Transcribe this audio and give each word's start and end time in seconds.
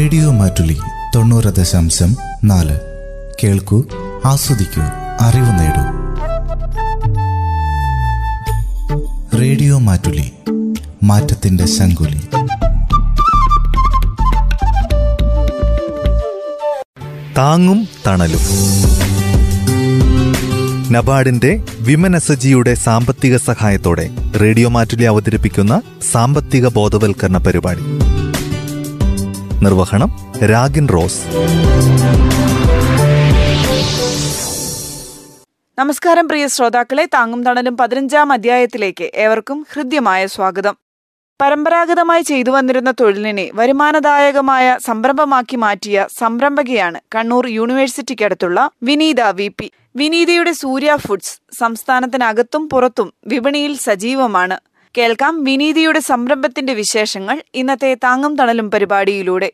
Radio 0.00 0.30
Mattoli 0.30 0.78
തൊണ്ണൂറ് 1.14 1.44
ദശാംശം 1.44 2.16
നാല്. 2.44 2.80
കേൾക്കൂ 3.44 3.84
ആസ്വദിക്കൂ 4.24 4.82
അറിവ് 5.20 5.46
നേടൂ. 5.46 5.82
റേഡിയോ 9.38 9.78
മാറ്റുലി 9.78 10.32
മാറ്റത്തിന്റെ 11.02 11.66
ശങ്കുലി 11.66 12.20
താങ്ങും 17.38 17.88
തണലും. 18.06 18.40
നബാർഡിന്റെ 20.92 21.64
വിമൻ 21.78 22.16
എസ്ജിയുടെ 22.16 22.74
സാമ്പത്തിക 22.74 23.36
സഹായത്തോടെ 23.36 24.10
റേഡിയോ 24.40 24.68
മാറ്റുലി 24.68 25.04
അവതരിപ്പിക്കുന്ന 25.04 25.82
സാമ്പത്തിക 26.12 26.68
ബോധവൽക്കരണ 26.68 27.38
പരിപാടി. 27.38 27.80
നിർവഹണം 29.62 30.10
രാഗിൻ 30.50 30.88
റോസ്. 30.88 31.22
നമസ്കാരം 35.78 36.28
പ്രിയ 36.28 36.46
ശ്രോതാക്കളെ 36.46 37.04
താങ്ങും 37.04 37.44
തണലും 37.44 37.76
പതിനഞ്ചാം 37.76 38.32
അധ്യായത്തിലേക്ക് 38.32 39.10
ഏവർക്കും 39.14 39.66
ഹൃദ്യമായ 39.72 40.26
സ്വാഗതം. 40.26 40.76
പരമ്പരാഗതമായി 41.40 42.22
ചെയ്തു 42.22 42.50
വന്നിരുന്ന 42.50 42.90
തൊഴിലിനെ 42.90 43.50
വരുമാനദായകമായ 43.54 44.78
സംരംഭമാക്കി 44.86 45.56
മാറ്റിയ 45.56 46.06
സംരംഭകയാണ് 46.18 47.00
കണ്ണൂർ 47.14 47.46
യൂണിവേഴ്സിറ്റിക്കടുത്തുള്ള 47.46 48.70
വിനീത 48.82 49.20
വി 49.20 49.48
പി. 49.48 49.70
വിനീതയുടെ 49.96 50.52
സൂര്യ 50.52 50.96
ഫുഡ്സ് 50.96 51.58
സംസ്ഥാനത്തിനകത്തും 51.58 52.68
പുറത്തും 52.68 53.12
വിപണിയിൽ 53.26 53.76
സജീവമാണ്. 53.76 54.60
കേൾക്കാം 54.98 55.44
വിനീതയുടെ 55.44 56.00
സംരംഭത്തിന്റെ 56.00 56.74
വിശേഷങ്ങൾ 56.74 57.42
ഇന്നത്തെ 57.54 57.94
താങ്ങും 57.94 58.36
തണലും 58.36 58.70
പരിപാടിയിലൂടെ. 58.70 59.52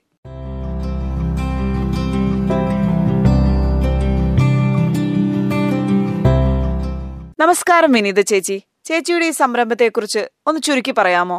നമസ്കാരം 7.38 7.90
വിനീത 7.94 8.20
ചേച്ചി. 8.28 8.54
ചേച്ചിയുടെ 8.88 9.26
ഈ 9.30 9.32
സംരംഭത്തെക്കുറിച്ച് 9.40 10.22
ഒന്ന് 10.48 10.60
ചുരുക്കി 10.66 10.92
പറയാമോ? 10.98 11.36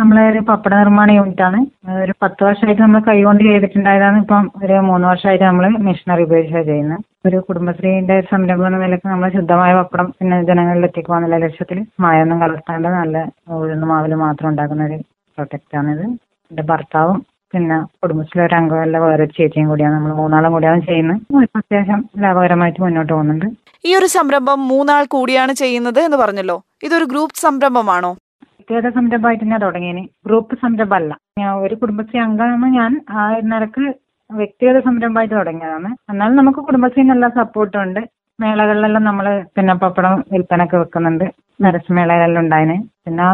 നമ്മളെ 0.00 0.22
ഒരു 0.30 0.40
പപ്പട 0.48 0.72
നിർമ്മാണ 0.80 1.08
യൂണിറ്റ് 1.18 1.44
ആണ്. 1.46 1.60
ഒരു 2.02 2.14
പത്ത് 2.22 2.42
വർഷമായിട്ട് 2.46 2.82
നമ്മൾ 2.82 3.00
കൈകൊണ്ട് 3.08 3.42
ചെയ്തിട്ടുണ്ടായതാണ്. 3.46 4.18
ഇപ്പം 4.24 4.44
ഒരു 4.62 4.76
മൂന്ന് 4.88 5.06
വർഷമായിട്ട് 5.10 5.44
നമ്മൾ 5.44 5.64
മെഷീനറി 5.86 6.24
ഉപയോഗിച്ചാണ് 6.26 6.66
ചെയ്യുന്നത്. 6.70 7.02
ഒരു 7.28 7.38
കുടുംബശ്രീന്റെ 7.46 8.16
സംരംഭം 8.32 8.66
എന്ന 8.70 8.80
നിലയ്ക്ക് 8.84 9.08
നമ്മൾ 9.12 9.32
ശുദ്ധമായ 9.38 9.72
പപ്പടം 9.80 10.08
പിന്നെ 10.18 10.38
ജനങ്ങളിൽ 10.50 10.86
എത്തിക്കുക 10.90 11.40
ലക്ഷ്യത്തിൽ 11.46 11.80
മായൊന്നും 12.04 12.40
കലർത്താണ്ട് 12.44 12.88
നല്ല 12.98 13.16
ഉഴുന്ന 13.60 13.86
മാവിൽ 13.92 14.14
മാത്രം 14.26 14.50
ഉണ്ടാക്കുന്ന 14.52 14.88
ഒരു 14.90 14.98
പ്രൊഡക്റ്റാണിത് 15.38 16.04
എന്റെ 16.50 16.64
ഭർത്താവും 16.72 17.18
പിന്നെ 17.54 17.76
കുടുംബശ്രീ 18.02 18.40
ഒരു 18.42 18.54
അംഗമല്ല 18.54 18.98
വേറെ 18.98 19.24
ചേച്ചിയും 19.36 19.68
കൂടിയാണ്. 19.68 19.94
നമ്മൾ 19.94 20.12
മൂന്നാളും 20.12 20.52
കൂടിയാണ് 20.52 20.80
ചെയ്യുന്നത്. 20.80 21.20
ഇപ്പൊ 21.42 21.58
അത്യാവശ്യം 21.58 22.00
ലാഭകരമായിട്ട് 22.18 22.82
മുന്നോട്ട് 22.82 23.12
പോകുന്നുണ്ട്. 23.12 23.46
ഈ 23.84 23.94
ഒരു 23.94 24.06
സംരംഭം 24.06 24.68
മൂന്നാൾ 24.68 25.04
കൂടിയാണ് 25.08 25.52
ചെയ്യുന്നത് 25.52 26.00
എന്ന് 26.00 26.16
പറഞ്ഞല്ലോ. 26.16 26.56
ഇതൊരു 26.84 27.04
ഗ്രൂപ്പ് 27.04 27.34
സംരംഭമാണോ? 27.34 28.10
വ്യക്തിഗത 28.56 28.88
സംരംഭമായിട്ട് 28.94 29.44
ഞാൻ 29.44 29.60
തുടങ്ങിയതിന് 29.60 30.02
ഗ്രൂപ്പ് 30.26 30.56
സംരംഭമല്ല. 30.56 31.12
ഞാൻ 31.38 31.50
ഒരു 31.54 31.74
കുടുംബശ്രീ 31.74 32.18
അംഗമാണ് 32.20 32.74
ഞാൻ. 32.74 32.92
ആ 33.10 33.30
നിരക്ക് 33.52 33.84
വ്യക്തിഗത 34.30 34.78
സംരംഭമായിട്ട് 34.78 35.34
തുടങ്ങിയതാണ്. 35.34 35.96
എന്നാലും 36.10 36.36
നമുക്ക് 36.36 36.58
കുടുംബശ്രീന്ന് 36.58 37.14
എല്ലാ 37.14 37.28
സപ്പോർട്ടും 37.28 37.82
ഉണ്ട്. 37.82 38.00
മേളകളിലെല്ലാം 38.38 39.04
നമ്മൾ 39.04 39.26
പിന്നെ 39.56 39.74
പപ്പടം 39.74 40.24
വിൽപ്പനക്ക് 40.32 40.76
വെക്കുന്നുണ്ട്. 40.76 41.24
നരസമേളയിലെല്ലാം 41.64 42.42
ഉണ്ടായിന്. 42.44 42.76
പിന്നെ 43.04 43.26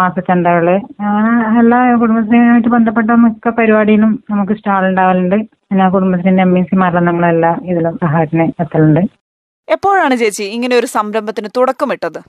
മാസച്ചന്തകൾ 0.00 0.66
അങ്ങനെ 1.08 1.32
എല്ലാ 1.62 1.78
കുടുംബശ്രീയുമായിട്ട് 2.02 2.70
ബന്ധപ്പെട്ട 2.76 3.10
മിക്ക 3.24 3.52
പരിപാടിയിലും 3.58 4.12
നമുക്ക് 4.32 4.54
സ്റ്റാൾ 4.58 4.82
ഉണ്ടാവലുണ്ട്. 4.90 5.38
പിന്നെ 5.70 5.86
കുടുംബശ്രീന്റെ 5.94 6.44
എം 6.46 6.54
ഇ 6.60 6.62
സിമാരെല്ലാം 6.70 7.06
നമ്മളെല്ലാ 7.10 7.52
ഇതിലും 7.70 7.96
സഹായത്തിന് 8.04 8.46
എത്തലുണ്ട്. 8.64 9.02
എപ്പോഴാണ് 9.68 10.14
ചേച്ചി 10.20 10.44
ഇങ്ങനെ 10.56 10.74
ഒരു 10.80 10.88
സംരംഭത്തിന് 10.96 11.48
തുടക്കമിട്ടത്? 11.56 12.20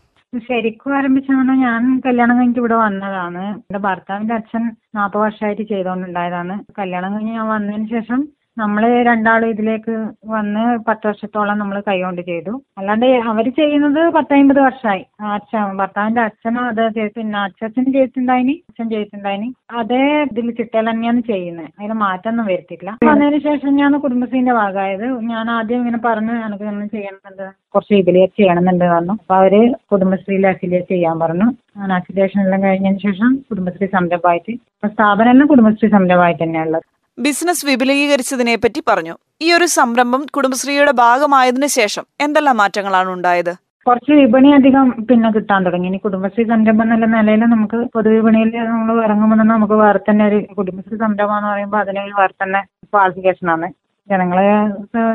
ശരിക്കും 0.47 0.91
ആരംഭിച്ചാണ് 0.97 1.53
ഞാൻ 1.65 1.83
കല്യാണം 2.07 2.35
കഴിഞ്ഞിട്ട് 2.37 2.61
ഇവിടെ 2.63 2.77
വന്നതാണ്. 2.85 3.43
എന്റെ 3.67 3.79
ഭർത്താവിന്റെ 3.85 4.33
അച്ഛൻ 4.39 4.63
നാൽപ്പത് 4.97 5.21
വർഷമായിട്ട് 5.23 5.63
ചെയ്തുകൊണ്ടുണ്ടായതാണ്. 5.71 6.55
കല്യാണം 6.79 7.13
കഴിഞ്ഞ് 7.15 7.33
ഞാൻ 7.39 7.47
വന്നതിന് 7.53 7.87
ശേഷം 7.95 8.19
നമ്മൾ 8.61 8.83
രണ്ടാളും 9.07 9.49
ഇതിലേക്ക് 9.53 9.93
വന്ന് 10.33 10.63
പത്ത് 10.87 11.07
വർഷത്തോളം 11.07 11.59
നമ്മൾ 11.59 11.77
കൈകൊണ്ട് 11.87 12.21
ചെയ്തു. 12.29 12.53
അല്ലാണ്ട് 12.77 13.05
അവർ 13.31 13.45
ചെയ്യുന്നത് 13.59 13.99
പത്തമ്പത് 14.15 14.59
വർഷമായി 14.65 15.03
അച്ഛൻ 15.35 15.77
ഭർത്താവിന്റെ 15.77 16.21
അച്ഛനും 16.21 16.63
അത് 16.69 16.81
ചെയ്ത് 16.97 17.13
പിന്നെ 17.19 17.39
അച്ഛൻ 17.39 17.85
ചെയ്തിട്ടുണ്ടായിനി 17.95 18.55
അച്ഛൻ 18.69 18.89
ചെയ്തിട്ടുണ്ടായിനി. 18.93 19.49
അതേ 19.79 20.01
ഇതിൽ 20.23 20.51
ചിട്ടയിൽ 20.59 20.89
തന്നെയാണ് 20.91 21.21
ചെയ്യുന്നത്. 21.31 21.69
അതിന് 21.79 21.97
മാറ്റമൊന്നും 22.05 22.49
വരുത്തിയിട്ടില്ല. 22.51 22.97
വന്നതിന് 23.11 23.41
ശേഷം 23.47 23.73
ഞാൻ 23.81 23.99
കുടുംബശ്രീന്റെ 24.05 24.53
ഭാഗമായത്. 24.61 25.07
ഞാൻ 25.33 25.51
ആദ്യം 25.57 25.81
ഇങ്ങനെ 25.83 26.01
പറഞ്ഞു 26.09 26.35
എനിക്ക് 26.47 26.63
ഇങ്ങനെ 26.63 26.89
ചെയ്യണമെന്നുണ്ട്. 26.97 27.47
കുറച്ച് 27.73 27.95
ഇതിലേക്ക് 28.03 28.35
ചെയ്യണമെന്നുണ്ട് 28.37 28.85
പറഞ്ഞു. 28.85 29.15
അപ്പൊ 29.21 29.35
അവർ 29.35 29.55
കുടുംബശ്രീയിൽ 29.91 30.47
അഫിലിയേറ്റ് 30.47 30.93
ചെയ്യാൻ 30.95 31.17
പറഞ്ഞു. 31.19 31.49
അങ്ങനെ 31.75 31.95
അഫിലിയേഷൻ 31.95 32.39
എല്ലാം 32.45 32.63
കഴിഞ്ഞതിന് 32.63 33.03
ശേഷം 33.07 33.33
കുടുംബശ്രീ 33.49 33.87
സംരംഭമായിട്ട്. 33.97 34.53
സ്ഥാപനം 34.93 35.31
എല്ലാം 35.31 35.47
കുടുംബശ്രീ 35.47 35.89
സംരംഭമായിട്ട് 35.97 36.43
തന്നെയുള്ളത് 36.43 36.87
ബിസിനസ് 37.25 37.65
വിപുലീകരിച്ചതിനെ 37.69 38.53
പറ്റി 38.63 38.81
പറഞ്ഞു. 38.89 39.15
ഈ 39.45 39.47
ഒരു 39.55 39.65
സംരംഭം 39.77 40.21
കുടുംബശ്രീയുടെ 40.35 40.93
ഭാഗമായതിനു 41.01 41.67
ശേഷം 41.79 42.05
എന്തെല്ലാം 42.25 42.55
മാറ്റങ്ങളാണ് 42.61 43.09
ഉണ്ടായത്? 43.15 43.51
കുറച്ച് 43.87 44.13
വിപണി 44.19 44.49
അധികം 44.57 44.87
പിന്നെ 45.09 45.29
കിട്ടാൻ 45.35 45.59
തുടങ്ങി. 45.65 45.87
ഇനി 45.89 45.99
കുടുംബശ്രീ 46.05 46.43
സംരംഭം 46.51 46.83
എന്നുള്ള 46.85 47.07
നിലയിൽ 47.15 47.43
നമുക്ക് 47.53 47.77
പൊതുവിപണിയിൽ 47.95 48.49
നമ്മൾ 48.71 48.97
ഇറങ്ങുമ്പോൾ 49.05 49.37
തന്നെ 49.41 49.53
നമുക്ക് 49.55 49.77
വേറെ 49.83 50.01
തന്നെ 50.09 50.23
ഒരു 50.29 50.39
കുടുംബശ്രീ 50.59 50.97
സംരംഭം 51.03 51.35
എന്ന് 51.39 51.49
പറയുമ്പോൾ 51.51 51.79
അതിന് 51.83 52.03
വേറെ 52.21 52.35
തന്നെ 52.43 52.61
ക്വാളിഫിക്കേഷൻ 52.91 53.49
ആണ്. 53.55 53.69
ജനങ്ങളെ 54.09 54.45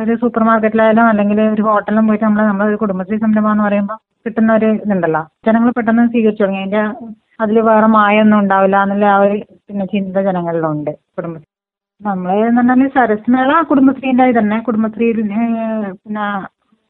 ഒരു 0.03 0.15
സൂപ്പർ 0.23 0.43
മാർക്കറ്റിലായാലും 0.49 1.07
അല്ലെങ്കിൽ 1.13 1.39
ഒരു 1.55 1.63
ഹോട്ടലിലും 1.69 2.07
പോയിട്ട് 2.09 2.25
നമ്മൾ 2.27 2.43
നമ്മളൊരു 2.51 2.79
കുടുംബശ്രീ 2.83 3.19
സംരംഭം 3.25 3.53
എന്ന് 3.55 3.67
പറയുമ്പോൾ 3.69 3.99
കിട്ടുന്ന 4.27 4.51
ഒരു 4.59 4.69
ഇതുണ്ടല്ലോ. 4.85 5.23
ജനങ്ങൾ 5.47 5.71
പെട്ടെന്ന് 5.79 6.07
സ്വീകരിച്ചു 6.13 6.43
തുടങ്ങി. 6.45 6.63
അതിന്റെ 6.63 6.83
അതിൽ 7.45 7.57
വേറെ 7.71 7.89
മായൊന്നും 7.97 8.39
ഉണ്ടാവില്ല 8.43 8.77
എന്നുള്ള 8.85 9.07
ആ 9.15 9.19
ഒരു 9.25 9.37
പിന്നെ 9.69 9.85
ചിന്ത 9.95 10.17
ജനങ്ങളിലുണ്ട് 10.29 10.93
കുടുംബശ്രീ 11.17 11.51
നമ്മൾ 12.05 12.31
എന്ന് 12.49 12.63
പറഞ്ഞാൽ 12.63 12.91
സരസ്മേള 12.97 13.53
കുടുംബശ്രീന്റെ 13.71 14.25
തന്നെ 14.39 14.57
കുടുംബശ്രീയിൽ 14.67 15.19
പിന്നെ 16.03 16.27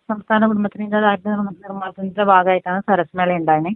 സംസ്ഥാന 0.09 0.47
കുടുംബശ്രീന്റെ 0.51 1.01
നിർമ്മാണത്തിന്റെ 1.65 2.25
ഭാഗമായിട്ടാണ് 2.33 2.81
സരസ്മേള 2.91 3.37
ഉണ്ടായത് 3.41 3.71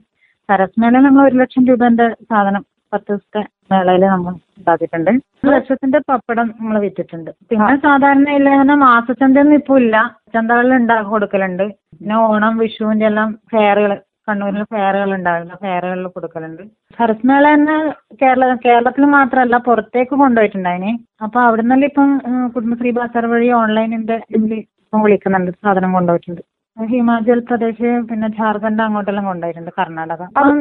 സരസ്മേളയിൽ 0.48 1.04
നമ്മൾ 1.06 1.22
ഒരു 1.28 1.37
ലക്ഷം 1.43 1.62
രൂപന്റെ 1.71 2.06
സാധനം 2.31 2.62
പത്ത് 2.93 3.09
ദിവസത്തെ 3.10 3.41
മേളയിൽ 3.71 4.04
നമ്മൾ 4.12 4.32
ഉണ്ടാക്കിയിട്ടുണ്ട്. 4.59 5.10
ഒരു 5.43 5.50
ലക്ഷത്തിന്റെ 5.54 5.98
പപ്പടം 6.10 6.47
നമ്മൾ 6.59 6.77
വിറ്റിട്ടുണ്ട്. 6.84 7.31
പിന്നെ 7.50 7.75
സാധാരണ 7.87 8.28
ഇല്ല 8.38 8.77
മാസച്ചന്തയൊന്നും 8.84 9.56
ഇപ്പോൾ 9.60 9.78
ഇല്ല. 9.82 9.97
ചന്തകളിൽ 10.34 10.72
ഉണ്ടാക്കി 10.78 11.09
കൊടുക്കലുണ്ട്. 11.10 11.65
പിന്നെ 11.98 12.16
ഓണം 12.28 12.54
വിഷുവിന്റെ 12.62 13.06
എല്ലാം 13.10 13.28
ഫെയറുകൾ 13.53 13.93
കണ്ണൂരിൽ 14.28 14.65
ഫെയറുകൾ 14.72 15.11
ഉണ്ടാവില്ല 15.19 15.55
ഫെയറുകളിൽ 15.65 16.06
കൊടുക്കലുണ്ട്. 16.16 16.62
സരസ്മേള 16.99 17.44
തന്നെ 17.55 17.77
കേരള 18.22 18.50
കേരളത്തിൽ 18.66 19.05
മാത്രമല്ല 19.16 19.59
പുറത്തേക്ക് 19.69 20.15
കൊണ്ടുപോയിട്ടുണ്ടായിന്. 20.22 20.93
അപ്പൊ 21.27 21.39
അവിടെ 21.47 21.62
നിന്നല്ല 21.65 21.87
ഇപ്പം 21.91 22.11
കുടുംബശ്രീ 22.55 22.93
ബാസാർ 22.99 23.27
വഴി 23.34 23.49
ഓൺലൈനിന്റെ 23.62 24.19
ഇതിൽ 24.37 24.53
ഇപ്പം 24.59 25.03
വിളിക്കുന്നുണ്ട് 25.06 25.50
സാധനം 25.65 25.93
കൊണ്ടുപോയിട്ടുണ്ട്. 25.99 26.43
ഹിമാചൽ 26.77 27.39
പ്രദേശ് 27.47 27.89
പിന്നെ 28.09 28.28
ജാർഖണ്ഡ് 28.37 28.83
അങ്ങോട്ടെല്ലാം 28.84 29.25
കൊണ്ടുപോയിട്ടുണ്ട് 29.31 29.72
കർണാടക. 29.78 30.22
അപ്പം 30.39 30.59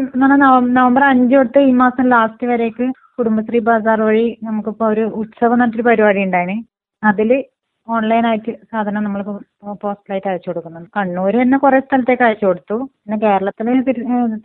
നവംബർ 0.77 1.03
അഞ്ച് 1.11 1.35
തൊട്ട് 1.35 1.59
ഈ 1.69 1.73
മാസം 1.81 2.05
ലാസ്റ്റ് 2.13 2.47
വരേക്ക് 2.51 2.85
കുടുംബശ്രീ 3.19 3.59
ബാസാർ 3.67 3.99
വഴി 4.07 4.25
നമുക്കിപ്പോ 4.47 4.85
ഒരു 4.93 5.03
ഉത്സവം 5.21 5.55
എന്നിട്ടൊരു 5.57 5.85
പരിപാടി 5.89 6.21
ഉണ്ടായിന്. 6.27 6.55
അതിൽ 7.03 7.29
ഓൺലൈനായിട്ട് 7.95 8.53
സാധനം 8.71 9.03
നമ്മൾ 9.05 9.21
പോസ്റ്റലായിട്ട് 9.83 10.29
അയച്ചു 10.31 10.49
കൊടുക്കുന്നുണ്ട് 10.49 10.89
കണ്ണൂർ 10.97 11.35
തന്നെ 11.41 11.57
കുറെ 11.65 11.77
സ്ഥലത്തേക്ക് 11.85 12.25
അയച്ചു 12.27 12.45
കൊടുത്തു. 12.49 12.77
പിന്നെ 13.01 13.17
കേരളത്തിൽ 13.25 13.67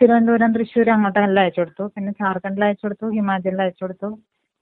തിരുവനന്തപുരം 0.00 0.52
തൃശ്ശൂർ 0.56 0.88
അങ്ങോട്ടെല്ലാം 0.96 1.42
അയച്ചു 1.44 1.60
കൊടുത്തു. 1.62 1.86
പിന്നെ 1.94 2.12
ജാർഖണ്ഡിൽ 2.20 2.64
അയച്ചു 2.68 2.86
കൊടുത്തു 2.86 3.08
ഹിമാചലിൽ 3.16 3.62
അയച്ചു 3.66 3.84
കൊടുത്തു 3.84 4.10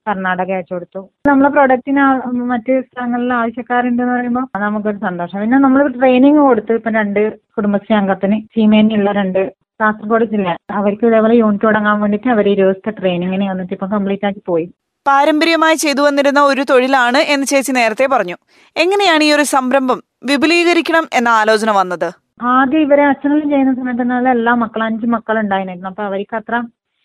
കർണാടക 0.05 0.51
അയച്ചു 0.57 0.73
കൊടുത്തു. 0.75 1.01
നമ്മളെ 1.29 1.49
പ്രൊഡക്റ്റിന് 1.55 2.03
മറ്റ് 2.51 2.75
സ്ഥലങ്ങളിൽ 2.87 3.31
ആവശ്യക്കാരുണ്ട് 3.39 4.01
എന്ന് 4.03 4.13
പറയുമ്പോൾ 4.15 4.45
നമുക്കൊരു 4.65 4.99
സന്തോഷം. 5.07 5.39
പിന്നെ 5.43 5.57
നമ്മൾ 5.65 5.81
ട്രെയിനിങ് 5.97 6.41
കൊടുത്തു 6.49 6.73
ഇപ്പം 6.79 6.93
രണ്ട് 6.99 7.21
കുടുംബശ്രീ 7.57 7.95
അംഗത്തിന് 8.01 8.37
ചീമേനിയുള്ള 8.55 9.11
രണ്ട് 9.21 9.41
കാസർഗോഡ് 9.81 10.25
ജില്ല 10.33 10.49
അവർക്ക് 10.79 11.05
ഇതേപോലെ 11.09 11.35
യൂണിറ്റ് 11.41 11.65
തുടങ്ങാൻ 11.67 11.95
വേണ്ടിയിട്ട് 12.01 12.29
അവർ 12.35 12.45
ഇരുപത് 12.53 12.67
ദിവസത്തെ 12.69 12.91
ട്രെയിനിങ്ങിന് 12.99 13.45
വന്നിട്ട് 13.51 13.73
ഇപ്പം 13.77 13.89
കംപ്ലീറ്റ് 13.95 14.27
ആക്കി 14.29 14.41
പോയി. 14.51 14.65
പാരമ്പര്യമായി 15.05 15.77
ചെയ്തു 15.83 16.01
വന്നിരുന്ന 16.07 16.41
ഒരു 16.51 16.63
തൊഴിലാണ് 16.71 17.19
എന്ന് 17.33 17.45
ചേച്ചി 17.51 17.71
നേരത്തെ 17.79 18.05
പറഞ്ഞു. 18.13 18.35
എങ്ങനെയാണ് 18.75 19.23
ഈ 19.27 19.29
ഒരു 19.37 19.45
സംരംഭം 19.55 19.99
വിപുലീകരിക്കണം 20.29 21.05
എന്ന 21.19 21.29
ആലോചന 21.41 21.71
വന്നത്? 21.79 22.09
ആദ്യം 22.55 22.83
ഇവരെ 22.85 23.03
അച്ഛനും 23.11 23.47
ചെയ്യുന്ന 23.53 23.73
സമയത്ത് 23.79 24.29
എല്ലാ 24.35 24.53
മക്കളും 24.63 24.85
അഞ്ച് 24.89 25.07
മക്കളുണ്ടായിരുന്നു 25.15 25.89
അപ്പൊ 25.91 26.03
അവർക്ക് 26.09 26.35
അത്ര 26.41 26.55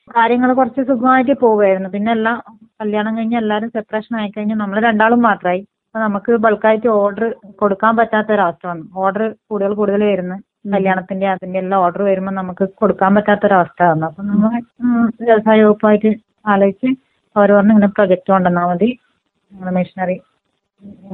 കാര്യങ്ങൾ 0.08 0.50
കുറച്ച് 0.58 0.82
സുഖമായിട്ട് 0.90 1.34
പോവുമായിരുന്നു. 1.43 1.88
പിന്നെ 1.94 2.10
എല്ലാം 2.16 2.37
കല്യാണം 2.82 3.12
കഴിഞ്ഞ് 3.16 3.38
എല്ലാവരും 3.43 3.70
സെപ്പറേഷൻ 3.76 4.14
ആയി 4.20 4.31
കഴിഞ്ഞ് 4.34 4.56
നമ്മൾ 4.60 4.76
രണ്ടാളും 4.88 5.20
മാത്രമായി. 5.28 5.62
അപ്പൊ 5.87 5.99
നമുക്ക് 6.04 6.32
ബൾക്കായിട്ട് 6.44 6.88
ഓർഡർ 7.00 7.25
കൊടുക്കാൻ 7.60 7.92
പറ്റാത്ത 8.00 8.31
ഒരവസ്ഥ 8.37 8.64
വന്നു. 8.70 8.87
ഓർഡർ 9.04 9.25
കൂടുതൽ 9.50 9.72
കൂടുതൽ 9.81 10.02
വരുന്നു. 10.10 10.37
കല്യാണത്തിന്റെ 10.75 11.26
അതിന്റെ 11.32 11.58
എല്ലാം 11.62 11.81
ഓർഡർ 11.84 12.02
വരുമ്പോൾ 12.10 12.34
നമുക്ക് 12.40 12.64
കൊടുക്കാൻ 12.81 13.10
പറ്റാത്ത 13.16 13.44
ഒരവസ്ഥ 13.49 13.81
വന്നു. 13.90 14.06
അപ്പൊ 14.10 14.22
നമ്മൾ 14.31 14.54
വ്യവസായ 15.28 15.58
വകുപ്പായിട്ട് 15.66 16.12
ആലോചിച്ച് 16.54 16.88
അവർ 17.37 17.49
പറഞ്ഞു 17.56 17.73
ഇങ്ങനെ 17.75 17.91
പ്രൊജക്റ്റ് 17.97 18.31
കൊണ്ടുവന്നാൽ 18.35 18.67
മതി. 18.71 18.88
മെഷീനറി 19.77 20.17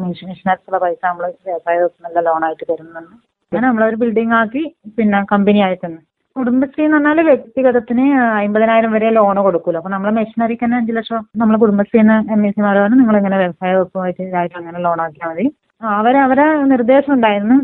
മെഷീനറിക്കുള്ള 0.05 0.79
പൈസ 0.85 1.01
നമ്മൾ 1.09 1.25
വ്യവസായ 1.49 1.77
വകുപ്പ് 1.81 2.05
നല്ല 2.07 2.21
ലോണായിട്ട് 2.29 2.65
തരുന്നുണ്ട് 2.71 3.15
അങ്ങനെ 3.53 3.65
നമ്മളൊരു 3.69 3.97
ബിൽഡിംഗ് 4.03 4.35
ആക്കി 4.41 4.63
പിന്നെ 4.97 5.19
കമ്പനി 5.33 5.61
ആയിട്ടുണ്ട്. 5.67 6.01
കുടുംബശ്രീ 6.37 6.83
എന്ന് 6.87 6.97
പറഞ്ഞാൽ 6.97 7.19
വ്യക്തിഗതത്തിന് 7.31 8.05
അമ്പതിനായിരം 8.45 8.93
വരെ 8.97 9.09
ലോൺ 9.17 9.39
കൊടുക്കുമല്ലോ 9.47 9.81
അപ്പോൾ 9.81 9.93
നമ്മൾ 9.95 10.11
മെഷീനറിക്ക് 10.19 10.65
തന്നെ 10.65 10.79
അഞ്ച് 10.81 10.95
ലക്ഷം 10.99 11.23
നമ്മൾ 11.41 11.55
കുടുംബശ്രീന്ന് 11.63 12.17
എം 12.35 12.43
എസ് 12.49 12.57
സിമാരാണ് 12.59 12.95
നിങ്ങൾ 13.01 13.17
ഇങ്ങനെ 13.21 13.39
വ്യവസായ 13.43 13.73
വകുപ്പുമായിട്ട് 13.79 14.57
അങ്ങനെ 14.61 14.81
ലോൺ 14.87 15.01
ആക്കിയാൽ 15.05 15.31
മതി. 15.33 15.47
അവർ 15.99 16.17
അവരെ 16.25 16.47
നിർദ്ദേശം 16.73 17.13
ഉണ്ടായിരുന്നു. 17.17 17.57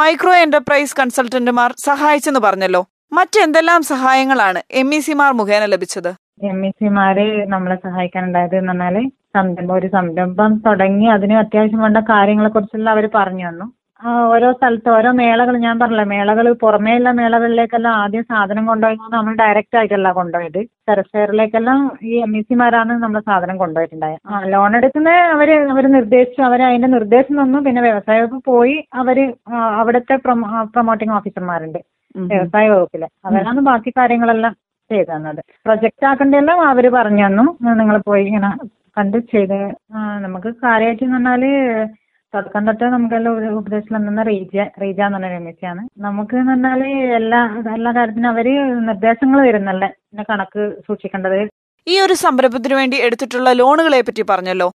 മൈക്രോ 0.00 0.34
എന്റർപ്രൈസ് 0.44 0.96
കൺസൾട്ടന്റുമാർ 1.00 1.70
സഹായിച്ചെന്ന് 1.88 2.42
പറഞ്ഞല്ലോ. 2.46 2.82
മറ്റെന്തെല്ലാം 3.18 3.80
സഹായങ്ങളാണ് 3.92 4.60
എം 4.82 4.90
ഇ 4.96 5.00
സിമാർ 5.06 5.32
മുഖേന 5.40 5.64
ലഭിച്ചത്? 5.74 6.12
എം 6.42 6.58
എസ് 6.66 6.78
സിമാര് 6.80 7.24
നമ്മളെ 7.52 7.76
സഹായിക്കാനുണ്ടായത് 7.84 8.56
എന്ന് 8.60 8.72
പറഞ്ഞാൽ 8.72 8.96
സംരംഭം 9.36 9.74
ഒരു 9.76 9.88
സംരംഭം 9.96 10.52
തുടങ്ങി 10.66 11.06
അതിന് 11.16 11.34
അത്യാവശ്യം 11.42 11.82
വേണ്ട 11.84 12.00
കാര്യങ്ങളെ 12.10 12.50
കുറിച്ചെല്ലാം 12.54 12.94
അവർ 12.96 13.06
പറഞ്ഞു 13.16 13.44
തന്നു. 13.48 13.66
ഓരോ 14.34 14.48
സ്ഥലത്ത് 14.54 14.88
ഓരോ 14.94 15.10
മേളകൾ 15.20 15.54
ഞാൻ 15.64 15.74
പറഞ്ഞില്ല 15.80 16.04
മേളകൾ 16.12 16.46
പുറമേയുള്ള 16.62 17.10
മേളകളിലേക്കെല്ലാം 17.18 17.94
ആദ്യം 18.02 18.24
സാധനം 18.32 18.64
കൊണ്ടുപോയത് 18.70 19.04
നമ്മൾ 19.14 19.34
ഡയറക്റ്റ് 19.42 19.76
ആയിട്ടല്ല 19.80 20.08
കൊണ്ടുപോയത്. 20.18 20.58
ടെറഫെയറിലേക്കെല്ലാം 20.88 21.78
ഈ 22.08 22.14
എം 22.24 22.32
ഇ 22.38 22.42
സിമാരാണ് 22.48 22.94
നമ്മളെ 23.04 23.22
സാധനം 23.30 23.58
കൊണ്ടുപോയിട്ടുണ്ടായത് 23.62 24.20
ആ 24.30 24.40
ലോൺ 24.54 24.76
എടുക്കുന്ന 24.80 25.12
അവർ 25.36 25.50
അവർ 25.74 25.86
നിർദ്ദേശിച്ചു 25.96 26.42
അവർ 26.48 26.62
അതിന്റെ 26.68 26.90
നിർദ്ദേശം 26.96 27.36
തന്നു. 27.42 27.60
പിന്നെ 27.68 27.82
വ്യവസായ 27.88 28.18
വകുപ്പ് 28.24 28.50
പോയി 28.52 28.76
അവർ 29.02 29.20
അവിടുത്തെ 29.80 30.16
പ്രൊമോട്ടിംഗ് 30.74 31.14
ഓഫീസർമാരുണ്ട് 31.18 31.80
വ്യവസായ 32.30 32.66
വകുപ്പിൽ. 32.74 33.02
അവരാണ് 33.28 33.60
ബാക്കി 33.70 33.90
കാര്യങ്ങളെല്ലാം 34.00 34.54
ചെയ്തു 34.90 35.10
തന്നത് 35.12 35.40
പ്രൊജക്റ്റ് 35.66 36.06
ആക്കേണ്ടതെല്ലാം 36.10 36.60
അവർ 36.70 36.86
പറഞ്ഞു 36.98 37.24
തന്നു. 37.26 37.44
നിങ്ങൾ 37.80 37.96
പോയി 38.10 38.24
ഇങ്ങനെ 38.30 38.50
കണ്ട് 38.98 39.18
ചെയ്ത് 39.32 39.58
നമുക്ക് 40.24 40.48
കാര്യമായിട്ട് 40.64 41.04
എന്ന് 41.04 41.18
പറഞ്ഞാൽ 41.18 41.44
തുടക്കം 42.34 42.66
തൊട്ട് 42.66 42.84
നമുക്കെല്ലാം 42.94 43.34
ഒരു 43.38 43.48
ഉപദേശം 43.60 43.94
തന്നത് 43.96 44.26
റീജ 44.28 44.54
റീജ 44.82 44.98
എന്ന് 45.06 45.18
പറഞ്ഞ 45.18 45.30
രമേശാണ് 45.36 45.82
നമുക്ക് 46.06 46.34
എന്ന് 46.42 46.52
പറഞ്ഞാൽ 46.52 46.82
എല്ലാ 47.18 47.40
എല്ലാ 47.76 47.90
കാര്യത്തിനും 47.98 48.30
അവർ 48.32 48.46
നിർദ്ദേശങ്ങൾ 48.88 49.40
തരുന്നല്ലേ? 49.48 49.88
പിന്നെ 50.08 50.24
കണക്ക് 50.30 50.62
സൂക്ഷിക്കേണ്ടത്. 50.86 51.38
ഈ 51.86 51.94
ഒരു 52.04 52.14
സംരംഭത്തിന് 52.24 52.74
വേണ്ടി 52.80 52.96
എടുത്തിട്ടുള്ള 53.06 53.52
ലോണുകളെ 53.60 54.00
പറ്റി 54.08 54.24
പറഞ്ഞല്ലോ. 54.32 54.68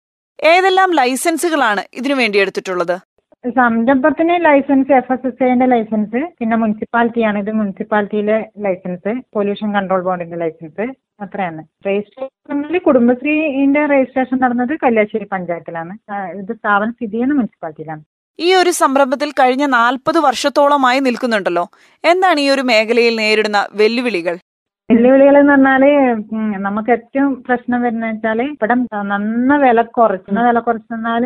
ഏതെല്ലാം 0.52 0.90
ലൈസൻസുകളാണ് 0.98 1.82
ഇതിനു 1.98 2.14
വേണ്ടി 2.20 2.38
എടുത്തിട്ടുള്ളത്? 2.44 2.96
സംരംഭത്തിന് 3.58 4.34
ലൈസൻസ് 4.46 4.92
എഫ് 4.98 5.12
എസ് 5.14 5.26
എസ് 5.28 5.44
ഐന്റെ 5.50 5.66
ലൈസൻസ് 5.72 6.20
പിന്നെ 6.38 6.56
മുനിസിപ്പാലിറ്റിയാണ് 6.56 7.38
ഇത് 7.42 7.50
മുനിസിപ്പാലിറ്റിയിലെ 7.58 8.38
ലൈസൻസ് 8.64 9.12
പൊല്യൂഷൻ 9.34 9.68
കൺട്രോൾ 9.76 10.02
ബോർഡിന്റെ 10.06 10.38
ലൈസൻസ് 10.42 10.86
അത്രയാണ്. 11.24 11.62
രജിസ്ട്രേഷനിൽ 11.86 12.78
കുടുംബശ്രീന്റെ 12.86 13.82
രജിസ്ട്രേഷൻ 13.92 14.38
നടന്നത് 14.44 14.72
കല്യാശ്ശേരി 14.84 15.28
പഞ്ചായത്തിലാണ്. 15.34 15.94
ഇത് 16.40 16.52
സ്ഥാപനം 16.58 16.92
സ്ഥിതി 16.96 17.12
ചെയ്യുന്ന 17.12 17.36
മുനിസിപ്പാലിറ്റിയിലാണ്. 17.38 18.02
ഈ 18.38 18.48
ഒരു 18.54 18.72
സംരംഭത്തിൽ 18.80 19.30
കഴിഞ്ഞ 19.32 19.66
നാൽപ്പത് 19.78 20.18
വർഷത്തോളമായി 20.28 21.00
നിൽക്കുന്നുണ്ടല്ലോ. 21.06 21.64
എന്താണ് 22.04 22.40
ഈ 22.40 22.48
ഒരു 22.56 22.64
മേഖലയിൽ 22.72 23.16
നേരിടുന്ന 23.22 23.60
വെല്ലുവിളികൾ? 23.82 24.36
വെല്ലുവിളികൾ 24.90 25.36
എന്ന് 25.38 25.52
പറഞ്ഞാൽ 25.52 25.84
നമുക്ക് 26.66 26.90
ഏറ്റവും 26.96 27.30
പ്രശ്നം 27.46 27.80
വരുന്ന 27.84 28.10
വെച്ചാൽ 28.10 28.40
ഇവിടെ 28.42 28.74
നന്ന 29.12 29.56
വില 29.64 29.82
കുറച്ച് 29.96 30.36
വില 30.48 30.58
കുറച്ചെന്നാൽ 30.66 31.24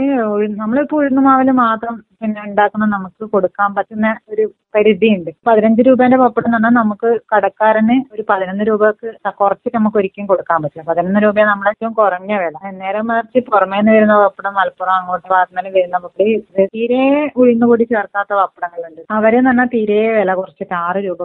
നമ്മളിപ്പോ 0.60 0.96
ഉഴുന്നുമാവിൽ 1.00 1.50
മാത്രം 1.64 1.96
പിന്നെ 2.20 2.40
ഉണ്ടാക്കുന്ന 2.46 2.86
നമുക്ക് 2.94 3.24
കൊടുക്കാൻ 3.34 3.70
പറ്റുന്ന 3.76 4.08
ഒരു 4.32 4.44
പരിധിയുണ്ട്. 4.74 5.30
പതിനഞ്ച് 5.46 5.82
രൂപേന്റെ 5.86 6.18
പപ്പടം 6.22 6.46
എന്ന് 6.48 6.56
പറഞ്ഞാൽ 6.56 6.74
നമുക്ക് 6.80 7.08
കടക്കാരന് 7.32 7.96
ഒരു 8.14 8.22
പതിനൊന്ന് 8.28 8.64
രൂപക്ക് 8.68 9.08
കുറച്ചിട്ട് 9.40 9.76
നമുക്ക് 9.78 9.98
ഒരിക്കലും 10.00 10.26
കൊടുക്കാൻ 10.32 10.58
പറ്റില്ല. 10.62 10.84
പതിനൊന്ന് 10.90 11.20
രൂപ 11.24 11.44
നമ്മളെ 11.50 11.70
ഏറ്റവും 11.74 11.92
കുറഞ്ഞ 12.00 12.32
വില. 12.42 12.54
നേരെ 12.82 13.00
മറിച്ച് 13.10 13.40
പുറമേ 13.48 13.78
നിന്ന് 13.80 13.94
വരുന്ന 13.96 14.16
പപ്പടം 14.24 14.52
മലപ്പുറം 14.58 14.94
അങ്ങോട്ട് 14.98 15.26
ഭാഗത്തുനിന്ന് 15.32 15.72
വരുന്ന 15.78 15.98
പപ്പടി 16.04 16.26
തീരെ 16.74 17.00
ഉഴുന്നുപൊടി 17.40 17.86
ചേർക്കാത്ത 17.94 18.32
പപ്പടങ്ങളുണ്ട്. 18.40 19.02
അവരെ 19.18 19.40
പറഞ്ഞാൽ 19.48 19.70
തീരെ 19.74 20.00
വില 20.18 20.34
കുറച്ചിട്ട് 20.40 20.74
ആറ് 20.84 21.02
രൂപ 21.08 21.18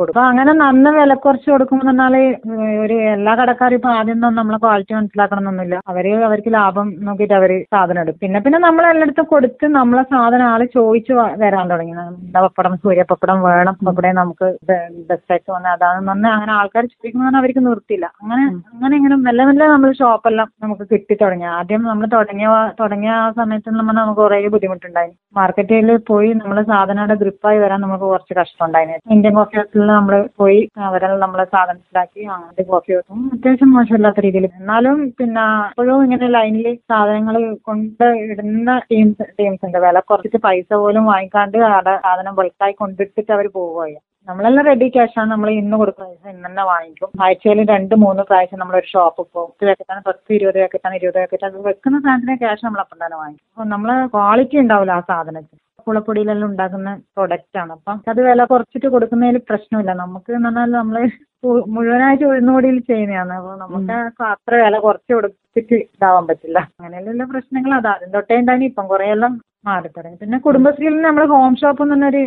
കൊടുക്കും. 0.00 0.22
അങ്ങനെ 0.30 0.54
നന്ന 0.64 0.90
വില 0.98 1.14
കുറച്ച് 1.26 1.50
കൊടുക്കുമ്പോൾ 1.54 1.88
പറഞ്ഞാൽ 1.90 2.16
ഒരു 2.84 2.98
എല്ലാ 3.16 3.34
കടക്കാരും 3.40 3.78
ഇപ്പൊ 3.80 3.92
ആദ്യം 3.98 4.16
ഒന്നും 4.16 4.38
നമ്മളെ 4.40 4.60
ക്വാളിറ്റി 4.66 4.96
മനസ്സിലാക്കണമെന്നൊന്നുമില്ല 4.98 5.80
അവർ 5.92 6.08
അവർക്ക് 6.28 6.52
ലാഭം 6.58 6.88
നോക്കിയിട്ട് 7.08 7.36
അവർ 7.40 7.52
സാധനം 7.74 8.02
എടുക്കും. 8.04 8.20
പിന്നെ 8.24 8.40
പിന്നെ 8.46 8.60
നമ്മൾ 8.68 8.84
എല്ലായിടത്തും 8.92 9.28
കൊടുത്ത് 9.34 9.66
നമ്മളെ 9.80 10.04
സാധനം 10.14 10.41
ആൾ 10.50 10.60
ചോദിച്ചു 10.76 11.12
വരാൻ 11.42 11.64
തുടങ്ങി. 11.72 11.92
എന്താ 12.02 12.40
പപ്പടം 12.46 12.74
സൂര്യപ്പപ്പടം 12.84 13.38
വേണം. 13.48 13.74
ഇവിടെ 13.92 14.10
നമുക്ക് 14.20 14.46
ബെസ്റ്റായിട്ട് 15.10 15.50
വന്ന 15.56 15.74
അതാണെന്ന് 15.76 16.10
പറഞ്ഞാൽ 16.12 16.32
അങ്ങനെ 16.36 16.52
ആൾക്കാർ 16.58 16.84
ചോദിക്കുമ്പോൾ 16.92 17.38
അവർക്ക് 17.40 17.62
നിർത്തില്ല 17.68 18.06
അങ്ങനെ 18.20 18.44
അങ്ങനെ 18.72 18.94
ഇങ്ങനെ 19.00 19.16
മെല്ലെ 19.26 19.44
മെല്ലെ 19.50 19.66
നമ്മൾ 19.74 19.90
ഷോപ്പെല്ലാം 20.00 20.48
നമുക്ക് 20.64 20.84
കിട്ടി 20.92 21.14
തുടങ്ങി. 21.22 21.46
ആദ്യം 21.58 21.82
നമ്മൾ 21.90 22.06
തുടങ്ങിയ 22.16 22.48
തുടങ്ങിയ 22.82 23.12
ആ 23.22 23.26
സമയത്ത് 23.40 23.76
നമ്മൾ 23.80 23.94
നമുക്ക് 24.00 24.20
കുറേ 24.24 24.40
ബുദ്ധിമുട്ടുണ്ടായി. 24.54 25.12
മാർക്കറ്റിൽ 25.38 25.90
പോയി 26.10 26.30
നമ്മൾ 26.40 26.56
സാധനങ്ങളുടെ 26.70 27.16
ഗ്രിപ്പായി 27.22 27.58
വരാൻ 27.62 27.78
നമുക്ക് 27.84 28.06
കുറച്ച് 28.12 28.34
കഷ്ടമുണ്ടായിരുന്നു 28.38 29.14
ഇന്ത്യൻ 29.14 29.34
കോഫി 29.38 29.56
ഹൗസിൽ 29.58 29.86
നമ്മൾ 29.98 30.14
പോയി 30.40 30.60
അവരെല്ലാം 30.88 31.20
നമ്മളെ 31.24 31.46
സാധനത്തിലാക്കി 31.54 32.22
അങ്ങനത്തെ 32.34 32.64
കോഫി 32.72 32.90
ഹൗസും 32.96 33.20
അത്യാവശ്യം 33.34 33.70
മോശമില്ലാത്ത 33.76 34.20
രീതിയിൽ. 34.26 34.46
എന്നാലും 34.60 34.98
പിന്നെ 35.18 35.44
എപ്പോഴും 35.68 36.02
ഇങ്ങനെ 36.06 36.26
ലൈനിൽ 36.36 36.66
സാധനങ്ങൾ 36.92 37.36
കൊണ്ട് 37.68 38.04
ഇടുന്ന 38.30 38.70
ടീംസ് 38.90 39.26
ടീംസ് 39.38 39.64
ഉണ്ട്. 39.68 39.78
വില 39.86 39.98
കുറച്ചിട്ട് 40.32 40.46
പൈസ 40.46 40.68
പോലും 40.82 41.04
വാങ്ങിക്കാണ്ട് 41.12 41.58
അവിടെ 41.68 41.94
സാധനം 42.04 42.34
ബൾക്കായി 42.38 42.74
കൊണ്ടിട്ടിട്ട് 42.80 43.32
അവർ 43.36 43.46
പോവുകയാണ് 43.56 44.00
നമ്മളെല്ലാം 44.28 44.64
റെഡി 44.70 44.86
ക്യാഷാണ് 44.94 45.28
നമ്മൾ 45.32 45.48
ഇന്ന് 45.60 45.76
കൊടുക്കുന്ന 45.80 46.08
പൈസ 46.10 46.24
ഇന്ന് 46.34 46.44
തന്നെ 46.48 46.64
വാങ്ങിക്കും. 46.70 47.08
ആഴ്ചയിൽ 47.24 47.60
രണ്ട് 47.72 47.94
മൂന്ന് 48.02 48.22
പ്രാവശ്യം 48.28 48.60
നമ്മളൊരു 48.62 48.88
ഷോപ്പ് 48.92 49.22
പോകും. 49.34 49.50
പത്ത് 49.52 49.66
പാക്കറ്റാണ് 49.68 50.02
പത്ത് 50.08 50.30
ഇരുപത് 50.36 50.58
പാക്കറ്റാണ് 50.62 50.96
ഇരുപത് 51.00 51.18
പാക്കറ്റ് 51.18 51.46
അത് 51.48 51.56
വെക്കുന്ന 51.68 51.98
സാധനത്തിന് 52.04 52.36
ക്യാഷ് 52.42 52.64
നമ്മൾ 52.66 52.82
അപ്പം 52.84 52.98
തന്നെ 53.02 53.16
വാങ്ങിക്കും. 53.22 53.44
അപ്പം 53.52 53.68
നമ്മൾ 53.74 53.90
ക്വാളിറ്റി 54.14 54.58
ഉണ്ടാവില്ല 54.64 54.94
ആ 54.98 55.02
സാധനത്തിന്. 55.10 55.60
പുളപ്പൊടിയിലെല്ലാം 55.86 56.48
ഉണ്ടാക്കുന്ന 56.52 56.90
പ്രൊഡക്റ്റ് 57.16 57.58
ആണ്. 57.62 57.72
അപ്പം 57.78 57.96
അത് 58.10 58.20
വില 58.28 58.42
കുറച്ചിട്ട് 58.52 58.88
കൊടുക്കുന്നതിൽ 58.94 59.38
പ്രശ്നമില്ല. 59.50 59.92
നമുക്ക് 60.02 60.30
എന്ന് 60.38 60.48
പറഞ്ഞാൽ 60.48 60.72
നമ്മൾ 60.80 60.96
മുഴുവനായിട്ട് 61.76 62.24
ഉഴുന്നുപൊടിയിൽ 62.32 62.78
ചെയ്യുന്നതാണ്. 62.90 63.34
അപ്പോൾ 63.40 63.56
നമുക്ക് 63.64 63.96
അത്ര 64.34 64.52
വില 64.64 64.76
കുറച്ച് 64.86 65.12
കൊടുത്തിട്ട് 65.16 65.76
ഇതാവാൻ 65.94 66.26
പറ്റില്ല. 66.28 66.58
അങ്ങനെയുള്ള 66.78 67.24
പ്രശ്നങ്ങൾ 67.32 67.72
അത്. 67.78 67.88
ആദ്യം 67.94 68.12
തൊട്ടേ 68.16 68.36
ഉണ്ടായി 68.42 68.68
ഇപ്പം 68.72 68.86
കുറേ 68.92 69.08
എല്ലാം 69.16 69.32
മാറി 69.64 69.88
തുടങ്ങി. 69.96 70.16
പിന്നെ 70.22 70.38
കുടുംബശ്രീയിൽ 70.46 70.94
നിന്ന് 70.94 71.08
നമ്മൾ 71.08 71.24
ഹോം 71.32 71.52
ഷോപ്പ് 71.60 71.82
എന്ന് 71.84 71.96
പറഞ്ഞൊരു 71.96 72.22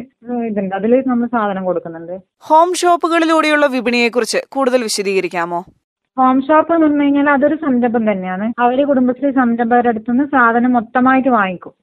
ഇതുണ്ട്. 0.50 0.76
അതിൽ 0.80 0.94
നമ്മൾ 1.12 1.28
സാധനം 1.38 1.66
കൊടുക്കുന്നുണ്ട്. 1.70 2.16
ഹോം 2.50 2.70
ഷോപ്പുകളിലൂടെയുള്ള 2.82 3.68
വിപണിയെക്കുറിച്ച് 3.78 4.42
കൂടുതൽ 4.56 4.82
വിശദീകരിക്കാമോ? 4.90 5.60
ഹോം 6.18 6.38
ഷോപ്പ് 6.48 6.72
എന്ന് 6.74 6.86
പറഞ്ഞു 6.86 7.06
കഴിഞ്ഞാൽ 7.06 7.30
അതൊരു 7.36 7.56
സംരംഭം 7.64 8.04
തന്നെയാണ്. 8.10 8.46
അവർ 8.66 8.78
കുടുംബശ്രീ 8.90 9.30
സംരംഭകരുടെ 9.40 9.90
അടുത്ത് 9.92 10.12
നിന്ന് 10.12 10.26
സാധനം 10.34 10.72
മൊത്തമായിട്ട് 10.76 11.32
വാങ്ങിക്കും. 11.36 11.74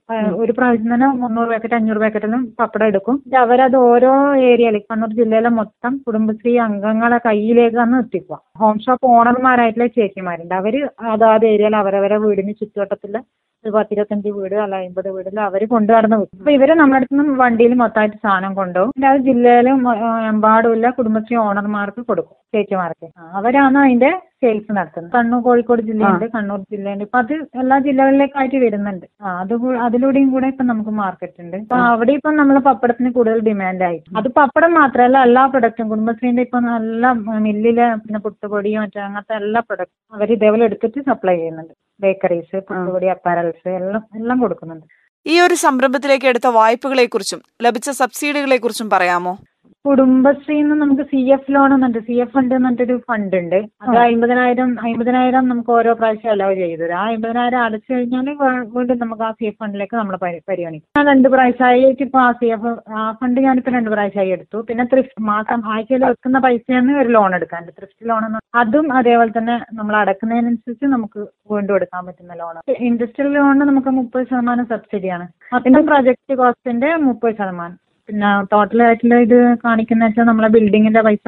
ഒരു 0.42 0.52
പ്രാവശ്യം 0.58 0.88
തന്നെ 0.94 1.08
മുന്നൂറ് 1.22 1.48
പാക്കറ്റ് 1.52 1.76
അഞ്ഞൂറ് 1.78 2.00
പാക്കറ്റെല്ലാം 2.04 2.44
പപ്പടം 2.60 2.86
എടുക്കും. 2.90 3.16
അവരത് 3.42 3.76
ഓരോ 3.90 4.12
ഏരിയയിൽ 4.50 4.78
കണ്ണൂർ 4.90 5.12
ജില്ലയിലെ 5.20 5.50
മൊത്തം 5.58 5.92
കുടുംബശ്രീ 6.06 6.54
അംഗങ്ങളെ 6.66 7.18
കയ്യിലേക്കാണ് 7.28 7.98
എത്തിക്കുക. 8.04 8.38
Home 8.62 8.78
shop 8.86 9.12
ഓണർമാരായിട്ടുള്ള 9.18 9.88
ചേച്ചിമാരുണ്ട്. 9.98 10.54
അവർ 10.62 10.76
അതാത് 11.14 11.46
ഏരിയയിൽ 11.52 11.76
അവരവരെ 11.82 12.18
വീടിന് 12.24 12.54
ചുറ്റുവട്ടത്തിൽ 12.62 13.14
ഒരു 13.64 13.72
പത്തിരുപത്തഞ്ച് 13.76 14.30
വീട് 14.36 14.56
അല്ല 14.62 14.76
അമ്പത് 14.86 15.08
വീടിൽ 15.16 15.38
അവർ 15.48 15.62
കൊണ്ട് 15.72 15.90
നടന്ന് 15.96 16.16
വിൽക്കും 16.20 16.40
അപ്പൊ 16.42 16.52
ഇവർ 16.56 16.70
നമ്മുടെ 16.80 16.98
അടുത്ത് 17.00 17.18
നിന്ന് 17.18 17.34
വണ്ടിയിൽ 17.42 17.74
മൊത്തമായിട്ട് 17.82 18.18
സാധനം 18.24 18.52
കൊണ്ടുപോകും. 18.60 19.06
അത് 19.10 19.20
ജില്ലയിലും 19.28 19.78
എമ്പാടുമില്ല 20.32 20.90
കുടുംബശ്രീ 20.98 21.36
ഓണർമാർക്ക് 21.46 22.02
കൊടുക്കും 22.10 22.36
ചേച്ചിമാർക്ക്. 22.54 23.06
അവരാണ് 23.38 23.78
അതിന്റെ 23.82 24.10
സെയിൽസ് 24.42 24.72
നടത്തുന്നത്. 24.78 25.12
കണ്ണൂർ 25.14 25.40
കോഴിക്കോട് 25.46 25.82
ജില്ലയുണ്ട് 25.88 26.24
കണ്ണൂർ 26.34 26.60
ജില്ലയുണ്ട്. 26.72 27.04
ഇപ്പൊ 27.06 27.18
അത് 27.22 27.32
എല്ലാ 27.62 27.76
ജില്ലകളിലേക്കായിട്ട് 27.86 28.58
വരുന്നുണ്ട്. 28.64 29.06
ആ 29.22 29.34
അത് 29.42 29.54
അതിലൂടെയും 29.86 30.28
കൂടെ 30.34 30.46
ഇപ്പൊ 30.52 30.64
നമുക്ക് 30.70 30.92
മാർക്കറ്റ് 31.02 31.42
ഉണ്ട്. 31.44 31.56
അപ്പൊ 31.62 31.78
അവിടെ 31.92 32.12
ഇപ്പൊ 32.18 32.32
നമ്മൾ 32.40 32.58
പപ്പടത്തിന് 32.68 33.12
കൂടുതൽ 33.18 33.38
ഡിമാൻഡ് 33.50 33.86
ആയി. 33.88 34.00
അത് 34.20 34.28
പപ്പടം 34.40 34.74
മാത്രമല്ല 34.80 35.20
എല്ലാ 35.28 35.44
പ്രൊഡക്റ്റും 35.52 35.90
കുടുംബശ്രീന്റെ 35.92 36.44
ഇപ്പൊ 36.48 36.60
നല്ല 36.70 37.12
മില്ലിലെ 37.46 37.86
പിന്നെ 38.04 38.20
പുട്ടുപൊടി 38.26 38.72
മറ്റേ 38.82 39.02
അങ്ങനത്തെ 39.08 39.36
എല്ലാ 39.42 39.62
പ്രൊഡക്റ്റും 39.68 40.16
അവർ 40.18 40.30
ഇതേപോലെ 40.38 40.66
എടുത്തിട്ട് 40.70 41.00
സപ്ലൈ 41.10 41.36
ചെയ്യുന്നുണ്ട്. 41.40 41.74
ബേക്കറീസ് 42.02 42.56
പുട്ടുപൊടി 42.68 43.06
അപ്പാരൽസ് 43.06 43.68
എല്ലാം 43.68 44.02
എല്ലാം 44.14 44.40
കൊടുക്കുന്നുണ്ട്. 44.40 44.86
ഈ 45.26 45.40
ഒരു 45.40 45.54
സംരംഭത്തിലേക്ക് 45.54 46.26
എടുത്ത 46.26 46.46
വായ്പകളെ 46.46 47.06
കുറിച്ചും 47.06 47.42
ലഭിച്ച 47.62 47.90
സബ്സിഡികളെക്കുറിച്ചും 47.90 48.90
പറയാമോ? 48.90 49.38
കുടുംബശ്രീന്ന് 49.84 50.74
നമുക്ക് 50.80 51.04
സി 51.12 51.20
എഫ് 51.34 51.52
ലോൺ 51.54 51.70
എന്നുണ്ട്. 51.74 51.98
സി 52.08 52.14
എഫ് 52.22 52.32
ഫണ്ട് 52.34 52.52
എന്നിട്ടൊരു 52.56 52.96
ഫണ്ട് 53.08 53.34
ഉണ്ട്. 53.40 53.56
അത് 53.84 53.96
അമ്പതിനായിരം 54.02 54.70
അമ്പതിനായിരം 54.88 55.44
നമുക്ക് 55.52 55.72
ഓരോ 55.76 55.92
പ്രാവശ്യം 56.00 56.32
അലവ് 56.34 56.54
ചെയ്തു 56.60 56.82
തരും. 56.82 56.96
ആ 57.00 57.04
അമ്പതിനായിരം 57.14 57.60
അടച്ചു 57.66 57.90
കഴിഞ്ഞാൽ 57.94 58.28
വീണ്ടും 58.74 59.00
നമുക്ക് 59.02 59.24
ആ 59.28 59.30
സി 59.38 59.46
എഫ് 59.50 59.58
ഫണ്ടിലേക്ക് 59.62 59.96
നമ്മൾ 60.00 60.16
പരിഗണിക്കും. 60.22 60.86
ഞാൻ 60.98 61.06
രണ്ട് 61.12 61.28
പ്രാവശ്യമായിട്ട് 61.34 62.02
ഇപ്പൊ 62.06 62.20
ആ 62.26 62.30
സി 62.40 62.50
എഫ് 62.56 62.72
ആ 63.00 63.02
ഫണ്ട് 63.20 63.40
ഞാനിപ്പോ 63.46 63.72
രണ്ട് 63.78 63.90
പ്രാവശ്യമായി 63.94 64.34
എടുത്തു. 64.36 64.60
പിന്നെ 64.70 64.86
ത്രിഫ്റ്റ് 64.94 65.26
മാസം 65.32 65.68
ആഴ്ചയിൽ 65.74 66.04
വെക്കുന്ന 66.08 66.40
പൈസയാണ് 66.46 66.98
ഒരു 67.02 67.12
ലോൺ 67.18 67.30
എടുക്കാനുണ്ട്. 67.40 67.74
ത്രിഫ്റ്റ് 67.80 68.08
ലോൺ 68.12 68.24
എന്ന് 68.30 68.40
അതും 68.62 68.88
അതേപോലെ 69.00 69.32
തന്നെ 69.38 69.58
നമ്മൾ 69.80 69.96
അടക്കുന്നതിനനുസരിച്ച് 70.02 70.88
നമുക്ക് 70.96 71.20
വീണ്ടും 71.54 71.76
എടുക്കാൻ 71.80 72.02
പറ്റുന്ന 72.08 72.40
ലോൺ 72.42 72.56
ഇൻഡസ്ട്രിയൽ 72.90 73.32
ലോണിന് 73.38 73.66
നമുക്ക് 73.72 73.92
മുപ്പത് 74.00 74.26
ശതമാനം 74.30 74.68
സബ്സിഡിയാണ് 74.74 75.26
അതിന്റെ 75.58 75.82
പ്രൊജക്ട് 75.90 76.36
കോസ്റ്റിന്റെ 76.42 76.90
മുപ്പത് 77.08 77.34
ശതമാനം. 77.40 77.78
പിന്നെ 78.12 78.30
ടോട്ടൽ 78.50 78.80
ആയിട്ടുള്ള 78.84 79.16
ഇത് 79.24 79.36
കാണിക്കുന്ന 79.62 80.06
വെച്ചാൽ 80.06 80.26
നമ്മളെ 80.28 80.48
ബിൽഡിങ്ങിന്റെ 80.54 81.02
പൈസ 81.06 81.26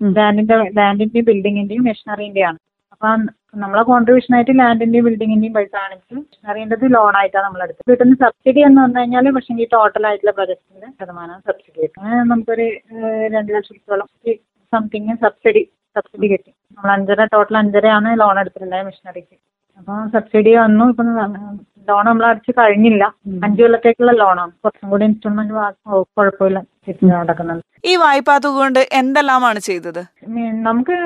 ലാൻഡിന്റെ 0.00 0.56
ലാൻഡിന്റെയും 0.78 1.26
ബിൽഡിങ്ങിന്റെയും 1.28 1.84
മെഷീനറിന്റെയും 1.86 2.48
ആണ് 2.48 2.58
അപ്പൊ 2.92 3.08
നമ്മളെ 3.56 3.82
കോൺട്രിബ്യൂഷൻ 3.88 4.32
ആയിട്ട് 4.36 4.54
ലാൻഡിന്റെയും 4.58 5.04
ബിൽഡിങ്ങിന്റെയും 5.06 5.54
പൈസ 5.56 5.72
ആണെങ്കിൽ 5.82 6.18
അറിയേണ്ടത് 6.50 6.84
ലോൺ 6.94 7.14
ആയിട്ടാണ് 7.20 7.44
നമ്മൾ 7.46 7.62
എടുത്തത് 7.64 7.90
കിട്ടുന്ന 7.90 8.16
സബ്സിഡി 8.24 8.60
എന്ന് 8.68 8.80
പറഞ്ഞു 8.82 9.00
കഴിഞ്ഞാൽ 9.00 9.28
പക്ഷേ 9.36 9.56
ഈ 9.56 9.66
ടോട്ടൽ 9.74 10.06
ആയിട്ടുള്ള 10.08 10.34
പ്രൊജക്ടിന്റെ 10.38 10.90
ശതമാനം 10.98 11.40
സബ്സിഡി 11.48 11.78
കിട്ടും 11.78 12.02
നമുക്കൊരു 12.30 12.66
രണ്ട് 13.34 13.52
ലക്ഷത്തോളം 13.56 14.08
സംതിങ് 14.72 15.16
സബ്സിഡി 15.24 15.62
സബ്സിഡി 15.96 16.26
കിട്ടി. 16.32 16.50
നമ്മൾ 16.74 16.90
അഞ്ചര 16.96 17.24
ടോട്ടൽ 17.32 17.56
അഞ്ചരയാണ് 17.60 18.10
ലോൺ 18.20 18.36
എടുത്തിട്ടുണ്ടായത് 18.42 18.88
മെഷീനറിക്ക് 18.88 19.36
അപ്പോൾ 19.80 19.98
സബ്സിഡി 20.14 20.52
വന്നു 20.58 20.84
ഇപ്പം 20.92 21.08
ലോൺ 21.88 22.04
നമ്മൾ 22.08 22.24
അടച്ച് 22.30 22.52
കഴിഞ്ഞില്ല. 22.58 23.04
അഞ്ചു 23.46 23.60
കൊല്ലത്തേക്കുള്ള 23.62 24.12
ലോണാണ് 24.20 24.52
കുറച്ചും 24.64 24.90
കൂടി 24.92 25.04
ഇൻസ്റ്റാൾമെന്റ് 25.10 25.54
കുഴപ്പമില്ല. 26.18 26.60
നടക്കുന്നുണ്ട്. 27.20 27.64
ഈ 27.90 27.92
വായ്പാ 28.02 28.34
തുക 28.44 28.54
കൊണ്ട് 28.60 28.78
എന്തെല്ലാമാണ് 29.00 29.60
ചെയ്തത്? 29.66 30.00
നമുക്ക് 30.68 30.96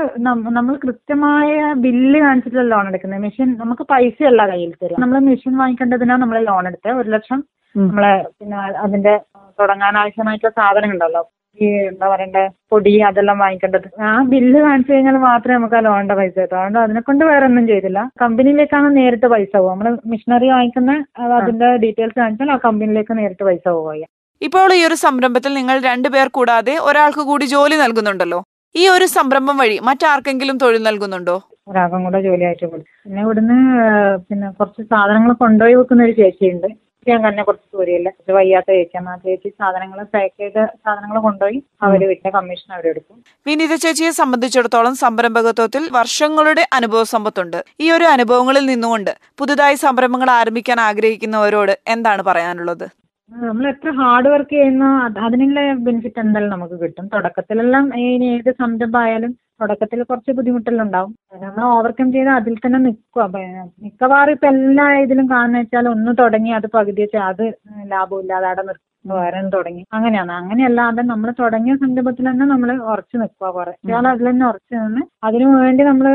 നമ്മൾ 0.59 0.75
കൃത്യമായ 0.85 1.49
ബില്ല് 1.85 2.19
കാണിച്ചിട്ടുള്ള 2.27 2.67
ലോൺ 2.73 2.87
എടുക്കുന്നത്. 2.91 3.23
മെഷീൻ 3.27 3.49
നമുക്ക് 3.62 3.85
പൈസയല്ല 3.93 4.43
കയ്യിൽ 4.53 4.73
തരും 4.83 5.03
നമ്മൾ 5.05 5.19
മെഷീൻ 5.31 5.55
വാങ്ങിക്കേണ്ടതിനാണ് 5.62 6.23
നമ്മൾ 6.25 6.41
ലോൺ 6.51 6.67
എടുത്തത്. 6.71 6.95
ഒരു 7.03 7.11
ലക്ഷം 7.17 7.41
നമ്മളെ 7.75 8.15
പിന്നെ 8.39 8.57
അതിന്റെ 8.85 9.15
തുടങ്ങാൻ 9.59 9.95
ആവശ്യമായിട്ടുള്ള 10.03 10.55
സാധനം 10.61 10.93
ഉണ്ടല്ലോ 10.95 11.23
ഈ 11.59 11.67
എന്താ 11.89 12.07
പറയണ്ടേ 12.13 12.43
പൊടി 12.73 12.93
അതെല്ലാം 13.09 13.39
വാങ്ങിക്കേണ്ടത്. 13.43 13.87
ആ 14.07 14.11
ബില്ല് 14.33 14.59
കാണിച്ചു 14.67 14.93
കഴിഞ്ഞാൽ 14.93 15.17
മാത്രമേ 15.29 15.57
നമുക്ക് 15.59 15.77
ആ 15.79 15.83
ലോണിന്റെ 15.87 16.17
പൈസ 16.21 16.35
കിട്ടൂ. 16.39 16.55
അതുകൊണ്ട് 16.57 16.79
അതിനെ 16.85 17.01
കൊണ്ട് 17.09 17.23
വേറെ 17.31 17.45
ഒന്നും 17.51 17.67
ചെയ്തില്ല. 17.71 18.01
കമ്പനിയിലേക്കാണ് 18.23 18.89
നേരിട്ട് 18.99 19.29
പൈസ 19.35 19.53
പോകുക 19.57 19.73
നമ്മൾ 19.73 19.89
മിഷനറി 20.13 20.49
വാങ്ങിക്കുന്ന 20.55 20.93
അത് 21.23 21.35
അതിന്റെ 21.41 21.69
ഡീറ്റെയിൽസ് 21.85 22.19
കാണിച്ചാൽ 22.23 22.53
ആ 22.55 22.59
കമ്പനിയിലേക്ക് 22.67 23.17
നേരിട്ട് 23.21 23.45
പൈസ 23.51 23.65
പോവുക. 23.77 24.05
ഇപ്പോൾ 24.43 24.71
ഈ 24.79 24.83
ഒരു 24.89 24.97
സംരംഭത്തിൽ 25.07 25.53
നിങ്ങൾ 25.61 25.77
രണ്ടുപേർ 25.91 26.29
കൂടാതെ 26.39 26.75
ഒരാൾക്ക് 26.89 27.25
കൂടി 27.31 27.47
ജോലി 27.55 27.77
നൽകുന്നുണ്ടല്ലോ. 27.83 28.41
ഈ 28.75 28.85
ഒരു 28.95 29.07
സംരംഭം 29.17 29.57
വഴി 29.63 29.77
മറ്റാർക്കെങ്കിലും 29.89 30.57
തൊഴിൽ 30.63 30.83
നൽകുന്നുണ്ടോ? 30.89 31.37
ഒരാൾക്കും 31.71 32.05
കൂടെ 32.07 32.21
ജോലിയായിട്ട് 32.27 32.65
കൊടുത്തു 32.71 32.91
പിന്നെ 33.03 33.21
ഇവിടുന്ന് 33.25 33.59
പിന്നെ 34.29 34.47
കുറച്ച് 34.59 34.83
സാധനങ്ങൾ 34.93 35.33
കൊണ്ടുപോയി 35.43 35.75
വെക്കുന്ന 35.79 36.07
ഒരു 36.09 36.15
ചേച്ചിയുണ്ട്. 36.21 36.69
ഞാൻ 37.07 37.21
തന്നെ 37.27 37.43
കുറച്ച് 37.47 37.69
ദൂരെയില്ല 37.75 38.09
ഒരു 38.23 38.33
വയ്യാത്ത 38.37 38.71
ചേച്ചിയാണ് 38.79 39.09
ആ 39.13 39.17
ചേച്ചി 39.25 39.49
സാധനങ്ങൾ 39.61 39.99
പാക്ക് 40.15 40.37
ചെയ്ത 40.43 40.59
സാധനങ്ങൾ 40.85 41.19
കൊണ്ടുപോയി 41.27 41.59
അവർ 41.87 42.03
വിറ്റ 42.11 42.27
കമ്മീഷൻ 42.37 42.69
അവരെടുക്കും 42.77 43.17
വിനീത 43.47 43.77
ചേച്ചിയെ 43.85 44.11
സംബന്ധിച്ചിടത്തോളം 44.21 44.95
സംരംഭകത്വത്തിൽ 45.05 45.85
വർഷങ്ങളുടെ 45.99 46.65
അനുഭവ 46.79 47.03
സമ്പത്തുണ്ട്. 47.15 47.59
ഈ 47.85 47.89
ഒരു 47.97 48.09
അനുഭവങ്ങളിൽ 48.15 48.67
നിന്നുകൊണ്ട് 48.73 49.13
പുതുതായി 49.41 49.79
സംരംഭങ്ങൾ 49.87 50.31
ആരംഭിക്കാൻ 50.41 50.81
ആഗ്രഹിക്കുന്നവരോട് 50.89 51.75
എന്താണ് 51.97 52.25
പറയാനുള്ളത്? 52.31 52.87
നമ്മൾ 53.33 53.65
എത്ര 53.73 53.91
ഹാർഡ് 53.99 54.29
വർക്ക് 54.33 54.55
ചെയ്യുന്ന 54.55 54.87
അത് 55.05 55.19
അതിനുള്ള 55.27 55.61
ബെനിഫിറ്റ് 55.87 56.21
എന്തായാലും 56.23 56.53
നമുക്ക് 56.55 56.77
കിട്ടും. 56.83 57.05
തുടക്കത്തിലെല്ലാം 57.15 57.85
ഇനി 58.07 58.27
ഏത് 58.37 58.51
സംരംഭം 58.63 59.01
ആയാലും 59.05 59.33
തുടക്കത്തിൽ 59.61 60.01
കുറച്ച് 60.11 60.33
ബുദ്ധിമുട്ടെല്ലാം 60.37 60.87
ഉണ്ടാവും. 60.87 61.13
നമ്മൾ 61.43 61.63
ഓവർകം 61.75 62.09
ചെയ്ത് 62.15 62.31
അതിൽ 62.37 62.55
തന്നെ 62.65 62.79
നിൽക്കുക 62.87 63.25
മിക്കവാറും 63.85 64.33
ഇപ്പൊ 64.37 64.49
എല്ലാ 64.55 64.87
ഇതിലും 65.05 65.27
കാണുന്ന 65.35 65.61
വെച്ചാൽ 65.63 65.87
ഒന്ന് 65.95 66.13
തുടങ്ങി 66.23 66.53
അത് 66.59 66.67
പകുതി 66.77 67.01
വെച്ചാൽ 67.05 67.25
അത് 67.33 67.45
ലാഭമില്ലാതെ 67.93 68.49
അവിടെ 68.51 68.65
നിർത്തും 68.69 68.89
ഒന്ന് 69.39 69.53
തുടങ്ങി. 69.57 69.83
അങ്ങനെയാണ്. 69.97 70.33
അങ്ങനെയല്ലാതെ 70.41 71.03
നമ്മൾ 71.13 71.31
തുടങ്ങിയ 71.43 71.75
സംരംഭത്തിൽ 71.85 72.27
തന്നെ 72.31 72.47
നമ്മൾ 72.55 72.71
ഉറച്ചു 72.93 73.17
നിൽക്കുക 73.23 73.51
കുറെ. 73.59 73.75
ഇയാൾ 73.89 74.07
അതിൽ 74.13 74.29
തന്നെ 74.31 74.47
ഉറച്ചു 74.51 74.75
നിന്ന് 74.83 75.03
അതിനു 75.29 75.49
വേണ്ടി 75.63 75.85
നമ്മൾ 75.91 76.09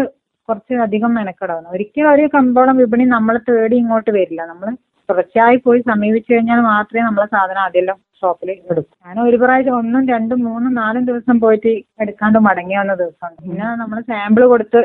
കുറച്ച് 0.49 0.75
അധികം 0.85 1.11
മെനക്കെടണം. 1.17 1.71
ഒരിക്കലും 1.75 2.09
ഒരു 2.15 2.25
കമ്പോളം 2.35 2.75
വിപണി 2.81 3.05
നമ്മൾ 3.15 3.35
തേടി 3.49 3.75
ഇങ്ങോട്ട് 3.83 4.11
വരില്ല. 4.17 4.41
നമ്മൾ 4.51 4.67
തുടർച്ചയായി 5.09 5.57
പോയി 5.65 5.79
സമീപിച്ചു 5.91 6.29
കഴിഞ്ഞാൽ 6.33 6.59
മാത്രമേ 6.73 7.03
നമ്മളെ 7.07 7.27
സാധനം 7.35 7.63
ആദ്യം 7.65 7.97
ഷോപ്പിൽ 8.21 8.49
എടുക്കൂ. 8.71 8.93
ഞാൻ 9.05 9.17
ഒരു 9.27 9.37
പ്രാവശ്യം 9.41 9.75
ഒന്നും 9.79 10.03
രണ്ടും 10.11 10.39
മൂന്നും 10.47 10.71
നാലും 10.81 11.03
ദിവസം 11.09 11.35
പോയിട്ട് 11.43 11.71
എടുക്കാണ്ട് 12.03 12.39
മടങ്ങി 12.47 12.75
വന്ന 12.79 12.93
ദിവസമുണ്ട് 13.01 13.41
പിന്നെ 13.43 13.67
നമ്മൾ 13.81 13.97
സാമ്പിൾ 14.11 14.43
കൊടുത്ത് 14.53 14.79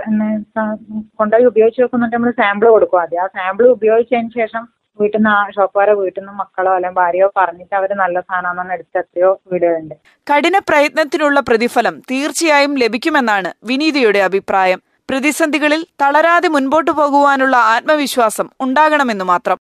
കൊണ്ടുപോയി 1.21 1.47
ഉപയോഗിച്ച് 1.53 1.83
നോക്കുന്നുണ്ട് 1.83 2.17
നമ്മൾ 2.17 2.33
സാമ്പിൾ 2.43 2.69
കൊടുക്കും. 2.75 3.01
ആദ്യം 3.05 3.23
ആ 3.25 3.27
സാമ്പിൾ 3.39 3.67
ഉപയോഗിച്ചതിന് 3.77 4.33
ശേഷം 4.41 4.65
വീട്ടിൽ 4.99 5.19
നിന്ന് 5.19 5.31
ആ 5.37 5.41
ഷോപ്പുകാരെ 5.57 5.93
വീട്ടിൽ 6.03 6.21
നിന്ന് 6.21 6.35
മക്കളോ 6.43 6.73
അല്ലെങ്കിൽ 6.77 6.99
ഭാര്യയോ 7.01 7.29
പറഞ്ഞിട്ട് 7.39 7.75
അവർ 7.81 7.91
നല്ല 8.03 8.17
സാധനമാണെന്ന് 8.29 8.75
എടുത്ത് 8.79 8.99
എത്രയോ 9.03 9.31
വീടുകളുണ്ട്. 9.53 9.95
കഠിന 10.27 10.57
പ്രയത്നത്തിനുള്ള 10.69 11.41
പ്രതിഫലം 11.51 11.95
തീർച്ചയായും 12.13 12.75
ലഭിക്കുമെന്നാണ് 12.85 13.53
വിനീതയുടെ 13.71 14.23
അഭിപ്രായം. 14.29 14.81
പ്രതിസന്ധികളിൽ 15.11 15.81
തളരാതെ 16.03 16.49
മുൻപോട്ടു 16.57 16.93
പോകുവാനുള്ള 17.01 17.57
ആത്മവിശ്വാസം 17.75 18.49
ഉണ്ടാകണമെന്നു 18.67 19.25
മാത്രം. 19.35 19.59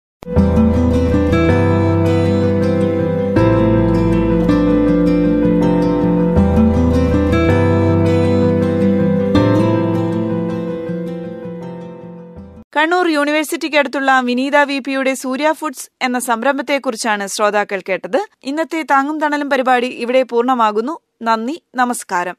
കണ്ണൂർ 12.76 13.08
യൂണിവേഴ്സിറ്റിക്ക് 13.08 13.76
അടുത്തുള്ള 13.76 14.20
വിനീത 14.20 14.56
വി 14.56 14.78
പിയുടെ 14.78 15.14
സൂര്യ 15.14 15.52
ഫുഡ്സ് 15.52 15.90
എന്ന 16.02 16.18
സംരംഭത്തെക്കുറിച്ചാണ് 16.18 17.26
ശ്രോതാക്കൾ 17.26 17.82
കേട്ടത്. 17.88 18.26
ഇന്നത്തെ 18.44 18.82
താങ്ങും 18.82 19.20
തണലും 19.20 19.50
പരിപാടി 19.50 19.86
ഇവിടെ 19.86 20.22
പൂർണമാകുന്നു. 20.22 20.98
നന്ദി 21.22 21.62
നമസ്കാരം. 21.74 22.36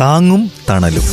താങ്ങും 0.00 0.50
തണലും. 0.70 1.06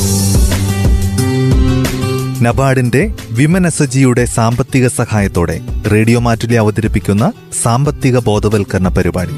നബാർഡിന്റെ 2.44 3.14
വിമനസജിയുടെ 3.30 4.24
സാമ്പത്തിക 4.24 4.88
സഹായത്തോടെ 4.88 5.60
റേഡിയോ 5.92 6.18
മാറ്റുലി 6.18 6.54
അവതരിപ്പിക്കുന്ന 6.54 7.32
സാമ്പത്തിക 7.62 8.18
ബോധവൽക്കരണ 8.18 8.88
പരിപാടി. 8.88 9.30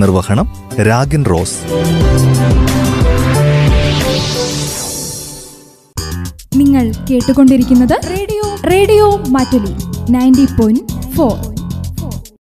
നിർവഹണം 0.00 0.52
രാഗിൻ 0.86 1.24
റോസ്. 1.24 1.58
നിങ്ങൾ 6.56 6.92
കേട്ടുകൊണ്ടിരിക്കുന്നത് 7.10 8.00
radio. 8.10 8.56
Radio 8.70 9.16
Mattoli 9.28 9.74
ninety 10.10 10.44
point 10.44 11.12
four. 11.12 11.49